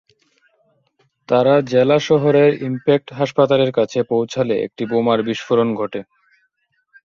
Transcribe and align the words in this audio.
তাঁরা 1.29 1.55
জেলা 1.71 1.97
শহরের 1.99 2.51
ইমপ্যাক্ট 2.63 3.07
হাসপাতালের 3.13 3.71
কাছে 3.71 3.99
পৌঁছালে 4.03 4.55
একটি 4.65 4.83
বোমার 4.91 5.19
বিস্ফোরণ 5.27 5.69
ঘটে। 5.75 6.01